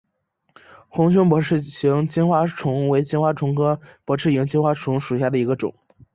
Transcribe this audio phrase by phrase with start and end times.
[0.87, 5.75] 红胸薄翅萤金花虫为金花虫科薄翅萤金花虫属下的一个种。